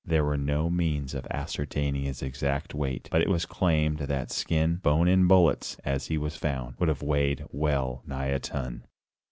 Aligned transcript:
There 0.03 0.25
were 0.25 0.35
no 0.35 0.67
means 0.67 1.13
of 1.13 1.27
ascertaining 1.29 2.05
his 2.05 2.23
exact 2.23 2.73
weight, 2.73 3.07
but 3.11 3.21
it 3.21 3.29
was 3.29 3.45
claimed 3.45 3.99
that 3.99 4.31
skin, 4.31 4.77
bone 4.77 5.07
and 5.07 5.27
bullets, 5.27 5.77
as 5.85 6.07
he 6.07 6.17
was 6.17 6.35
found, 6.35 6.71
he 6.73 6.79
would 6.79 6.89
have 6.89 7.03
weighed 7.03 7.45
well 7.51 8.01
nigh 8.07 8.29
a 8.29 8.39
ton. 8.39 8.85